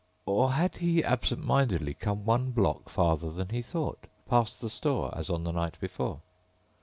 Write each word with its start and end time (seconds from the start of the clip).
Or 0.25 0.53
had 0.53 0.77
he, 0.77 1.03
absent 1.03 1.45
mindedly, 1.45 1.93
come 1.93 2.25
one 2.25 2.49
block 2.53 2.89
farther 2.89 3.29
than 3.29 3.49
he 3.49 3.61
thought, 3.61 4.05
passed 4.27 4.59
the 4.59 4.67
store 4.67 5.15
as 5.15 5.29
on 5.29 5.43
the 5.43 5.51
night 5.51 5.77
before? 5.79 6.21